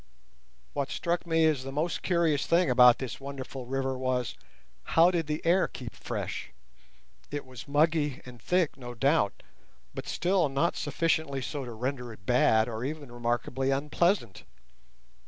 [0.73, 4.35] What struck me as the most curious thing about this wonderful river was:
[4.97, 6.49] how did the air keep fresh?
[7.29, 9.43] It was muggy and thick, no doubt,
[9.93, 14.43] but still not sufficiently so to render it bad or even remarkably unpleasant.